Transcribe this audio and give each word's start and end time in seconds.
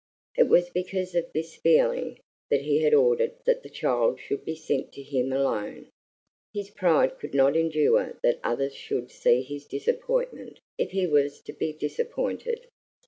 It 0.35 0.47
was 0.49 0.71
because 0.71 1.13
of 1.13 1.31
this 1.31 1.55
feeling 1.57 2.21
that 2.49 2.61
he 2.61 2.81
had 2.81 2.91
ordered 2.91 3.33
that 3.45 3.61
the 3.61 3.69
child 3.69 4.19
should 4.19 4.43
be 4.43 4.55
sent 4.55 4.91
to 4.93 5.03
him 5.03 5.31
alone. 5.31 5.89
His 6.55 6.71
pride 6.71 7.19
could 7.19 7.35
not 7.35 7.55
endure 7.55 8.17
that 8.23 8.39
others 8.43 8.73
should 8.73 9.11
see 9.11 9.43
his 9.43 9.67
disappointment 9.67 10.59
if 10.79 10.89
he 10.89 11.05
was 11.05 11.39
to 11.41 11.53
be 11.53 11.71
disappointed. 11.71 12.65